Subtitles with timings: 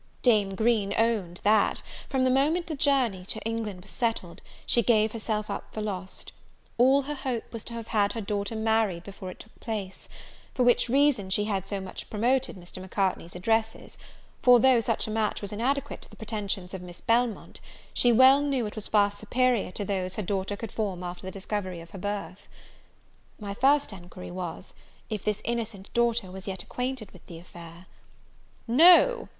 [0.23, 5.11] Dame Green owned, that, from the moment the journey to England was settled, she gave
[5.11, 6.31] herself up for lost.
[6.79, 10.09] All her hope was to have had her daughter married before it took place;
[10.55, 12.81] for which reason she had so much promoted Mr.
[12.81, 13.99] Macartney's addresses;
[14.41, 17.59] for though such a match was inadequate to the pretensions of Miss Belmont,
[17.93, 21.29] she well knew it was far superior to those her daughter could form after the
[21.29, 22.47] discovery of her birth.
[23.39, 24.73] My first enquiry was,
[25.11, 27.85] if this innocent daughter was yet acquainted with the affair?